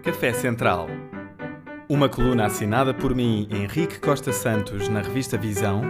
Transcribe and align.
Café 0.00 0.32
Central. 0.32 0.88
Uma 1.88 2.08
coluna 2.08 2.46
assinada 2.46 2.94
por 2.94 3.14
mim, 3.14 3.46
Henrique 3.50 4.00
Costa 4.00 4.32
Santos, 4.32 4.88
na 4.88 5.00
revista 5.00 5.36
Visão, 5.36 5.82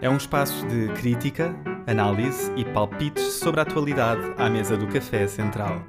é 0.00 0.08
um 0.08 0.16
espaço 0.16 0.66
de 0.66 0.88
crítica, 0.94 1.54
análise 1.86 2.50
e 2.56 2.64
palpites 2.64 3.24
sobre 3.24 3.60
a 3.60 3.62
atualidade 3.62 4.22
à 4.38 4.48
mesa 4.48 4.76
do 4.76 4.86
Café 4.86 5.26
Central. 5.26 5.82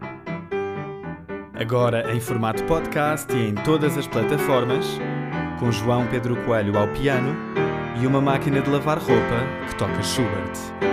Agora 1.54 2.14
em 2.14 2.20
formato 2.20 2.64
podcast 2.66 3.32
e 3.34 3.50
em 3.50 3.56
todas 3.56 3.98
as 3.98 4.08
plataformas, 4.08 5.00
com 5.60 5.72
João 5.72 6.06
Pedro 6.08 6.36
Coelho 6.44 6.78
ao 6.78 6.88
piano 6.90 7.34
e 8.02 8.06
uma 8.06 8.20
máquina 8.20 8.62
de 8.62 8.70
lavar 8.70 8.98
roupa 8.98 9.68
que 9.70 9.76
toca 9.76 10.02
Schubert. 10.04 10.93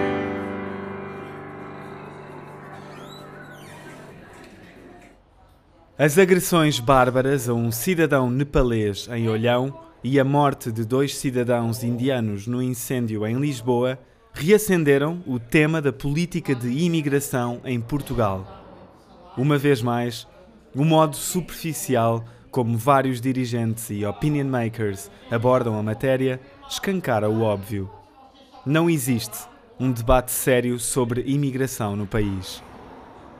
As 6.02 6.16
agressões 6.16 6.80
bárbaras 6.80 7.46
a 7.46 7.52
um 7.52 7.70
cidadão 7.70 8.30
nepalês 8.30 9.06
em 9.12 9.28
Olhão 9.28 9.78
e 10.02 10.18
a 10.18 10.24
morte 10.24 10.73
de 10.73 10.82
dois 10.82 11.14
cidadãos 11.14 11.84
indianos 11.84 12.46
no 12.46 12.62
incêndio 12.62 13.26
em 13.26 13.38
Lisboa 13.38 13.98
reacenderam 14.32 15.23
o 15.26 15.38
tema 15.38 15.82
da 15.82 15.92
política 15.92 16.54
de 16.54 16.70
imigração 16.70 17.60
em 17.66 17.78
Portugal. 17.78 18.64
Uma 19.36 19.59
vez 19.59 19.82
mais, 19.82 20.26
o 20.74 20.86
modo 20.86 21.16
superficial 21.16 22.24
como 22.51 22.78
vários 22.78 23.20
dirigentes 23.20 23.90
e 23.90 24.02
opinion 24.02 24.46
makers 24.46 25.10
abordam 25.30 25.78
a 25.78 25.82
matéria 25.82 26.40
escancara 26.66 27.28
o 27.28 27.42
óbvio. 27.42 27.90
Não 28.64 28.88
existe 28.88 29.37
um 29.78 29.92
debate 29.92 30.32
sério 30.32 30.78
sobre 30.78 31.20
imigração 31.26 31.95
no 31.95 32.06
país 32.06 32.62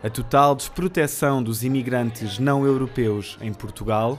a 0.03 0.09
total 0.09 0.55
desproteção 0.55 1.43
dos 1.43 1.63
imigrantes 1.63 2.39
não 2.39 2.65
europeus 2.65 3.37
em 3.43 3.53
Portugal, 3.53 4.19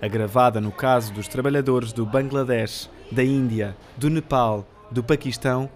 agravada 0.00 0.60
no 0.60 0.70
caso 0.70 1.12
dos 1.14 1.26
trabalhadores 1.28 1.92
do 1.94 2.04
Bangladesh, 2.04 2.90
da 3.10 3.24
Índia, 3.24 3.74
do 3.96 4.10
Nepal, 4.10 4.66
do 4.90 5.02
Paquistão, 5.02 5.70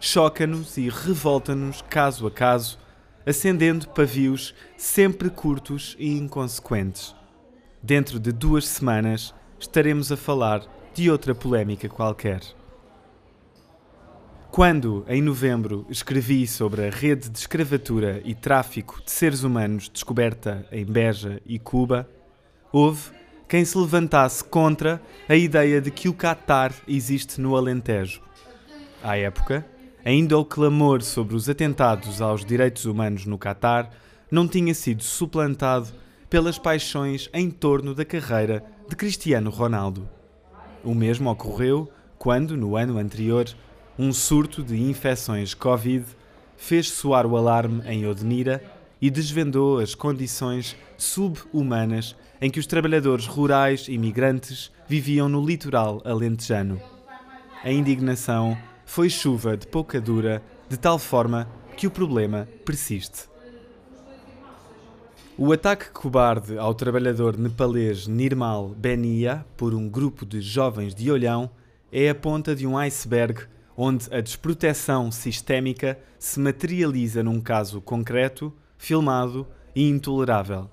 choca-nos 0.00 0.78
e 0.78 0.88
revolta-nos 0.88 1.82
caso 1.82 2.26
a 2.26 2.30
caso, 2.30 2.78
acendendo 3.26 3.86
pavios 3.88 4.54
sempre 4.78 5.28
curtos 5.28 5.94
e 5.98 6.16
inconsequentes. 6.16 7.14
Dentro 7.82 8.18
de 8.18 8.32
duas 8.32 8.66
semanas 8.66 9.34
estaremos 9.58 10.10
a 10.10 10.16
falar 10.16 10.62
de 10.94 11.10
outra 11.10 11.34
polémica 11.34 11.86
qualquer. 11.86 12.40
Quando, 14.50 15.04
em 15.08 15.22
novembro, 15.22 15.86
escrevi 15.88 16.44
sobre 16.44 16.84
a 16.84 16.90
rede 16.90 17.28
de 17.28 17.38
escravatura 17.38 18.20
e 18.24 18.34
tráfico 18.34 19.00
de 19.04 19.08
seres 19.08 19.44
humanos 19.44 19.88
descoberta 19.88 20.66
em 20.72 20.84
Beja 20.84 21.40
e 21.46 21.56
Cuba, 21.56 22.10
houve 22.72 23.12
quem 23.48 23.64
se 23.64 23.78
levantasse 23.78 24.42
contra 24.42 25.00
a 25.28 25.36
ideia 25.36 25.80
de 25.80 25.92
que 25.92 26.08
o 26.08 26.12
Catar 26.12 26.74
existe 26.88 27.40
no 27.40 27.56
Alentejo. 27.56 28.20
À 29.00 29.16
época, 29.16 29.64
ainda 30.04 30.36
o 30.36 30.44
clamor 30.44 31.00
sobre 31.02 31.36
os 31.36 31.48
atentados 31.48 32.20
aos 32.20 32.44
direitos 32.44 32.86
humanos 32.86 33.26
no 33.26 33.38
Catar 33.38 33.88
não 34.32 34.48
tinha 34.48 34.74
sido 34.74 35.04
suplantado 35.04 35.88
pelas 36.28 36.58
paixões 36.58 37.30
em 37.32 37.52
torno 37.52 37.94
da 37.94 38.04
carreira 38.04 38.64
de 38.88 38.96
Cristiano 38.96 39.48
Ronaldo. 39.48 40.08
O 40.82 40.92
mesmo 40.92 41.30
ocorreu 41.30 41.88
quando, 42.18 42.56
no 42.56 42.76
ano 42.76 42.98
anterior, 42.98 43.46
um 44.02 44.14
surto 44.14 44.62
de 44.62 44.80
infecções 44.80 45.52
Covid 45.52 46.06
fez 46.56 46.90
soar 46.90 47.26
o 47.26 47.36
alarme 47.36 47.82
em 47.84 48.06
Odmira 48.06 48.64
e 48.98 49.10
desvendou 49.10 49.78
as 49.78 49.94
condições 49.94 50.74
subhumanas 50.96 52.16
em 52.40 52.50
que 52.50 52.58
os 52.58 52.66
trabalhadores 52.66 53.26
rurais 53.26 53.88
imigrantes 53.88 54.72
viviam 54.88 55.28
no 55.28 55.44
litoral 55.44 56.00
alentejano. 56.02 56.80
A 57.62 57.70
indignação 57.70 58.56
foi 58.86 59.10
chuva 59.10 59.54
de 59.54 59.66
pouca 59.66 60.00
dura, 60.00 60.42
de 60.66 60.78
tal 60.78 60.98
forma 60.98 61.46
que 61.76 61.86
o 61.86 61.90
problema 61.90 62.48
persiste. 62.64 63.28
O 65.36 65.52
ataque 65.52 65.90
cobarde 65.90 66.56
ao 66.56 66.72
trabalhador 66.72 67.36
nepalês 67.36 68.06
Nirmal 68.06 68.70
Benia 68.70 69.44
por 69.58 69.74
um 69.74 69.86
grupo 69.90 70.24
de 70.24 70.40
jovens 70.40 70.94
de 70.94 71.10
Olhão 71.10 71.50
é 71.92 72.08
a 72.08 72.14
ponta 72.14 72.56
de 72.56 72.66
um 72.66 72.78
iceberg 72.78 73.42
onde 73.82 74.14
a 74.14 74.20
desproteção 74.20 75.10
sistémica 75.10 75.98
se 76.18 76.38
materializa 76.38 77.22
num 77.22 77.40
caso 77.40 77.80
concreto, 77.80 78.52
filmado 78.76 79.46
e 79.74 79.88
intolerável. 79.88 80.68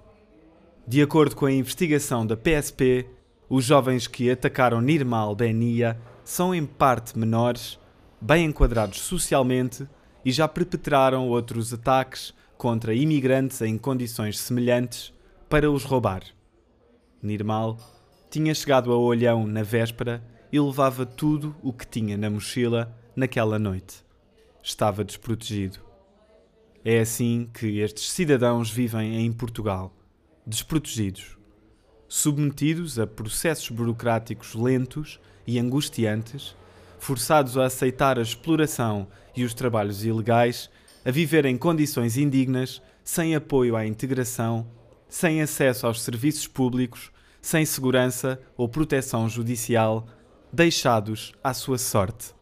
De 0.86 1.02
acordo 1.02 1.34
com 1.34 1.46
a 1.46 1.52
investigação 1.54 2.28
da 2.28 2.36
PSP, 2.36 3.08
os 3.48 3.64
jovens 3.64 4.08
que 4.08 4.30
atacaram 4.30 4.82
Nirmal 4.82 5.34
Benia 5.34 5.98
são 6.26 6.54
em 6.54 6.66
parte 6.66 7.18
menores, 7.18 7.80
bem 8.20 8.48
enquadrados 8.48 9.00
socialmente 9.00 9.88
e 10.26 10.30
já 10.30 10.46
perpetraram 10.46 11.30
outros 11.30 11.74
ataques 11.74 12.34
contra 12.58 12.94
imigrantes 12.94 13.62
em 13.62 13.78
condições 13.78 14.38
semelhantes 14.38 15.14
para 15.48 15.72
os 15.72 15.86
roubar. 15.86 16.24
Nirmal 17.24 17.78
tinha 18.30 18.54
chegado 18.54 18.92
a 18.92 18.98
Olhão 18.98 19.48
na 19.48 19.64
véspera 19.64 20.22
e 20.52 20.60
levava 20.60 21.06
tudo 21.06 21.56
o 21.62 21.74
que 21.74 21.86
tinha 21.86 22.18
na 22.18 22.30
mochila 22.30 22.96
naquela 23.16 23.58
noite. 23.60 24.04
Estava 24.62 25.04
desprotegido. 25.04 25.80
É 26.84 27.00
assim 27.00 27.50
que 27.54 27.80
estes 27.80 28.12
cidadãos 28.12 28.70
vivem 28.70 29.26
em 29.26 29.32
Portugal, 29.34 29.94
desprotegidos, 30.46 31.38
submetidos 32.08 32.98
a 32.98 33.06
processos 33.06 33.70
burocráticos 33.70 34.54
lentos 34.56 35.20
e 35.46 35.60
angustiantes, 35.60 36.56
forçados 37.00 37.58
a 37.58 37.66
aceitar 37.66 38.18
a 38.18 38.22
exploração 38.22 39.08
e 39.36 39.44
os 39.44 39.54
trabalhos 39.54 40.06
ilegais, 40.06 40.70
a 41.04 41.12
viver 41.12 41.46
em 41.46 41.58
condições 41.58 42.18
indignas, 42.18 42.82
sem 43.04 43.36
apoio 43.36 43.76
à 43.76 43.86
integração, 43.86 44.68
sem 45.08 45.42
acesso 45.42 45.88
aos 45.88 46.02
serviços 46.02 46.48
públicos, 46.48 47.12
sem 47.42 47.66
segurança 47.66 48.42
ou 48.58 48.68
proteção 48.68 49.30
judicial, 49.30 50.08
deixados 50.52 51.34
à 51.44 51.54
sua 51.54 51.78
sorte. 51.78 52.34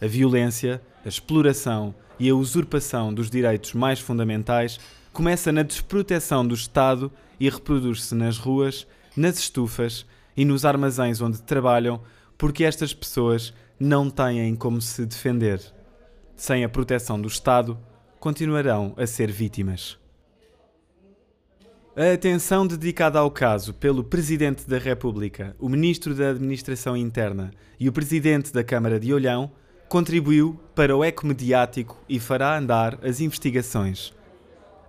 A 0.00 0.06
violência, 0.06 0.80
a 1.04 1.08
exploração 1.08 1.94
e 2.18 2.28
a 2.28 2.34
usurpação 2.34 3.12
dos 3.12 3.30
direitos 3.30 3.72
mais 3.72 4.00
fundamentais 4.00 4.78
começa 5.12 5.50
na 5.50 5.62
desproteção 5.62 6.46
do 6.46 6.54
Estado 6.54 7.10
e 7.40 7.48
reproduz-se 7.48 8.14
nas 8.14 8.38
ruas, 8.38 8.86
nas 9.16 9.38
estufas 9.38 10.06
e 10.36 10.44
nos 10.44 10.64
armazéns 10.64 11.20
onde 11.20 11.40
trabalham, 11.42 12.00
porque 12.36 12.64
estas 12.64 12.92
pessoas 12.92 13.54
não 13.80 14.10
têm 14.10 14.54
como 14.54 14.80
se 14.80 15.06
defender. 15.06 15.60
Sem 16.36 16.64
a 16.64 16.68
proteção 16.68 17.20
do 17.20 17.28
Estado, 17.28 17.78
continuarão 18.20 18.92
a 18.96 19.06
ser 19.06 19.30
vítimas. 19.30 19.98
A 21.98 22.12
atenção 22.12 22.66
dedicada 22.66 23.18
ao 23.18 23.30
caso 23.30 23.72
pelo 23.72 24.04
Presidente 24.04 24.68
da 24.68 24.76
República, 24.76 25.56
o 25.58 25.66
Ministro 25.66 26.14
da 26.14 26.28
Administração 26.28 26.94
Interna 26.94 27.50
e 27.80 27.88
o 27.88 27.92
Presidente 27.92 28.52
da 28.52 28.62
Câmara 28.62 29.00
de 29.00 29.14
Olhão 29.14 29.50
contribuiu 29.88 30.60
para 30.74 30.94
o 30.94 31.02
eco 31.02 31.26
mediático 31.26 31.96
e 32.06 32.20
fará 32.20 32.58
andar 32.58 32.98
as 33.02 33.22
investigações. 33.22 34.12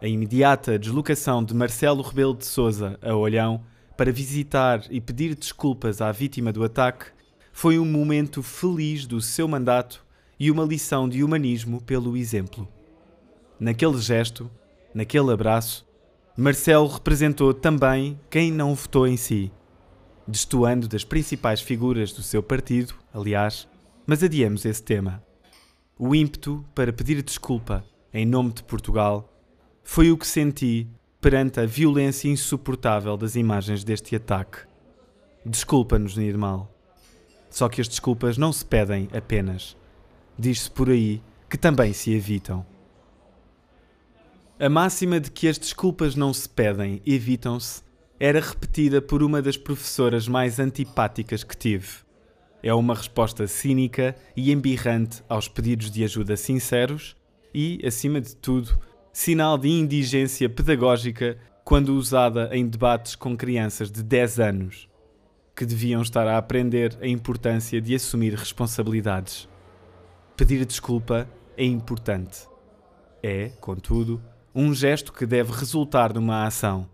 A 0.01 0.07
imediata 0.07 0.78
deslocação 0.78 1.41
de 1.41 1.53
Marcelo 1.53 2.01
Rebelo 2.01 2.35
de 2.35 2.45
Sousa 2.45 3.00
a 3.01 3.16
Olhão 3.16 3.63
para 3.95 4.12
visitar 4.12 4.84
e 4.89 5.00
pedir 5.00 5.34
desculpas 5.34 6.01
à 6.01 6.12
vítima 6.12 6.51
do 6.51 6.62
ataque 6.62 7.06
foi 7.53 7.79
um 7.79 7.85
momento 7.85 8.44
feliz 8.44 9.07
do 9.07 9.22
seu 9.22 9.47
mandato 9.47 10.06
e 10.38 10.51
uma 10.51 10.66
lição 10.66 11.07
de 11.07 11.24
humanismo 11.24 11.81
pelo 11.81 12.18
exemplo. 12.18 12.68
Naquele 13.57 13.98
gesto, 13.98 14.51
naquele 14.94 15.31
abraço, 15.31 15.87
Marcelo 16.39 16.88
representou 16.88 17.51
também 17.51 18.19
quem 18.30 18.51
não 18.51 18.75
votou 18.75 19.07
em 19.07 19.18
si, 19.18 19.51
destoando 20.28 20.88
das 20.88 21.04
principais 21.04 21.62
figuras 21.62 22.13
do 22.13 22.22
seu 22.22 22.44
partido, 22.44 22.94
aliás, 23.12 23.68
mas 24.06 24.22
adiemos 24.22 24.63
esse 24.63 24.84
tema. 24.84 25.24
O 25.98 26.13
ímpeto 26.13 26.63
para 26.75 26.94
pedir 26.94 27.24
desculpa 27.24 27.84
em 28.13 28.24
nome 28.24 28.54
de 28.54 28.62
Portugal 28.62 29.34
foi 29.84 30.12
o 30.12 30.18
que 30.18 30.28
senti 30.28 30.88
perante 31.19 31.60
a 31.60 31.66
violência 31.66 32.30
insuportável 32.30 33.18
das 33.18 33.36
imagens 33.36 33.84
deste 33.84 34.16
ataque. 34.16 34.60
Desculpa-nos, 35.44 36.16
Nirmal. 36.16 36.72
Só 37.50 37.68
que 37.68 37.81
as 37.81 37.88
desculpas 37.88 38.38
não 38.38 38.54
se 38.54 38.63
pedem 38.63 39.10
apenas. 39.12 39.75
Diz-se 40.38 40.69
por 40.69 40.92
aí 40.92 41.19
que 41.50 41.57
também 41.57 41.94
se 41.94 42.13
evitam. 42.13 42.63
A 44.59 44.69
máxima 44.69 45.19
de 45.19 45.30
que 45.30 45.48
as 45.48 45.59
desculpas 45.59 46.15
não 46.15 46.33
se 46.33 46.50
pedem, 46.50 47.00
evitam-se, 47.06 47.83
era 48.19 48.39
repetida 48.39 49.00
por 49.00 49.21
uma 49.21 49.39
das 49.39 49.56
professoras 49.56 50.27
mais 50.27 50.59
antipáticas 50.59 51.44
que 51.44 51.56
tive. 51.56 51.88
É 52.63 52.74
uma 52.74 52.95
resposta 52.95 53.45
cínica 53.45 54.15
e 54.36 54.51
embirrante 54.51 55.21
aos 55.30 55.48
pedidos 55.48 55.92
de 55.92 56.04
ajuda 56.04 56.36
sinceros 56.36 57.15
e, 57.54 57.80
acima 57.86 58.19
de 58.19 58.36
tudo, 58.36 58.80
sinal 59.13 59.59
de 59.59 59.69
indigência 59.69 60.50
pedagógica 60.50 61.38
quando 61.63 61.89
usada 61.89 62.50
em 62.51 62.68
debates 62.68 63.15
com 63.15 63.38
crianças 63.38 63.92
de 63.92 64.01
10 64.01 64.39
anos, 64.39 64.89
que 65.56 65.68
deviam 65.68 66.01
estar 66.01 66.27
a 66.27 66.36
aprender 66.36 66.98
a 67.00 67.07
importância 67.07 67.80
de 67.80 67.94
assumir 67.94 68.33
responsabilidades. 68.33 69.48
Pedir 70.36 70.65
desculpa 70.65 71.30
é 71.56 71.63
importante. 71.63 72.48
É, 73.21 73.50
contudo, 73.62 74.19
um 74.59 74.74
gesto 74.74 75.13
que 75.13 75.24
deve 75.24 75.51
resultar 75.51 76.12
numa 76.15 76.44
ação. 76.44 76.89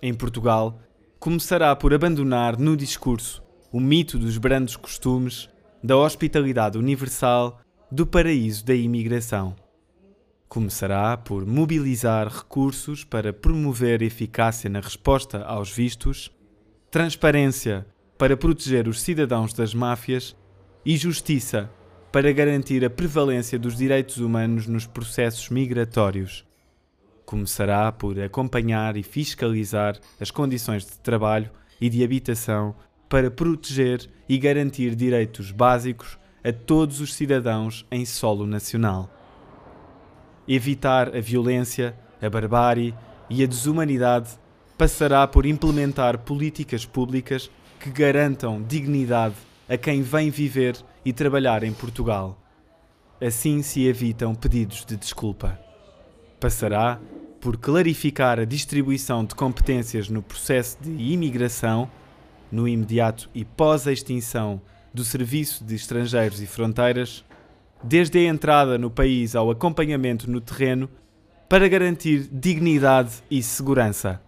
Em 0.00 0.14
Portugal, 0.14 0.80
começará 1.20 1.76
por 1.76 1.92
abandonar 1.92 2.58
no 2.58 2.74
discurso 2.74 3.42
o 3.70 3.78
mito 3.78 4.18
dos 4.18 4.38
brandos 4.38 4.74
costumes, 4.74 5.50
da 5.84 5.98
hospitalidade 5.98 6.78
universal, 6.78 7.60
do 7.92 8.06
paraíso 8.06 8.64
da 8.64 8.74
imigração. 8.74 9.54
Começará 10.48 11.14
por 11.18 11.44
mobilizar 11.44 12.26
recursos 12.26 13.04
para 13.04 13.34
promover 13.34 14.00
eficácia 14.00 14.70
na 14.70 14.80
resposta 14.80 15.44
aos 15.44 15.70
vistos, 15.70 16.34
transparência 16.90 17.86
para 18.16 18.34
proteger 18.34 18.88
os 18.88 19.02
cidadãos 19.02 19.52
das 19.52 19.74
máfias 19.74 20.34
e 20.86 20.96
justiça 20.96 21.70
para 22.10 22.32
garantir 22.32 22.82
a 22.82 22.88
prevalência 22.88 23.58
dos 23.58 23.76
direitos 23.76 24.16
humanos 24.16 24.66
nos 24.66 24.86
processos 24.86 25.50
migratórios. 25.50 26.47
Começará 27.28 27.92
por 27.92 28.18
acompanhar 28.18 28.96
e 28.96 29.02
fiscalizar 29.02 29.98
as 30.18 30.30
condições 30.30 30.86
de 30.86 30.98
trabalho 31.00 31.50
e 31.78 31.90
de 31.90 32.02
habitação 32.02 32.74
para 33.06 33.30
proteger 33.30 34.08
e 34.26 34.38
garantir 34.38 34.94
direitos 34.94 35.50
básicos 35.50 36.16
a 36.42 36.50
todos 36.50 37.02
os 37.02 37.12
cidadãos 37.12 37.84
em 37.90 38.06
solo 38.06 38.46
nacional. 38.46 39.10
Evitar 40.48 41.14
a 41.14 41.20
violência, 41.20 41.94
a 42.22 42.30
barbárie 42.30 42.94
e 43.28 43.44
a 43.44 43.46
desumanidade 43.46 44.30
passará 44.78 45.26
por 45.26 45.44
implementar 45.44 46.20
políticas 46.20 46.86
públicas 46.86 47.50
que 47.78 47.90
garantam 47.90 48.62
dignidade 48.62 49.36
a 49.68 49.76
quem 49.76 50.00
vem 50.00 50.30
viver 50.30 50.78
e 51.04 51.12
trabalhar 51.12 51.62
em 51.62 51.74
Portugal. 51.74 52.42
Assim 53.20 53.60
se 53.60 53.86
evitam 53.86 54.34
pedidos 54.34 54.82
de 54.86 54.96
desculpa. 54.96 55.60
Passará 56.40 56.98
por 57.40 57.56
clarificar 57.56 58.38
a 58.38 58.44
distribuição 58.44 59.24
de 59.24 59.34
competências 59.34 60.08
no 60.08 60.22
processo 60.22 60.76
de 60.80 60.90
imigração, 60.90 61.90
no 62.50 62.66
imediato 62.66 63.30
e 63.34 63.44
pós-extinção 63.44 64.60
do 64.92 65.04
Serviço 65.04 65.64
de 65.64 65.74
Estrangeiros 65.74 66.40
e 66.42 66.46
Fronteiras, 66.46 67.24
desde 67.82 68.18
a 68.18 68.22
entrada 68.24 68.76
no 68.76 68.90
país 68.90 69.36
ao 69.36 69.50
acompanhamento 69.50 70.30
no 70.30 70.40
terreno, 70.40 70.88
para 71.48 71.68
garantir 71.68 72.28
dignidade 72.30 73.22
e 73.30 73.42
segurança. 73.42 74.20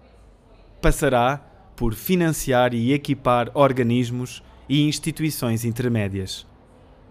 Passará 0.81 1.39
por 1.77 1.95
financiar 1.95 2.75
e 2.75 2.93
equipar 2.93 3.51
organismos 3.55 4.43
e 4.69 4.83
instituições 4.83 5.65
intermédias. 5.65 6.47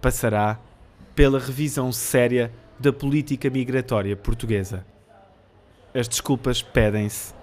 Passará 0.02 0.60
pela 1.14 1.40
revisão 1.40 1.92
séria 1.92 2.52
da 2.80 2.94
política 2.94 3.50
migratória 3.50 4.16
portuguesa. 4.16 4.86
As 5.94 6.08
desculpas 6.08 6.62
pedem-se, 6.62 7.34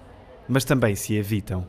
mas 0.47 0.63
também 0.63 0.95
se 0.95 1.15
evitam. 1.15 1.67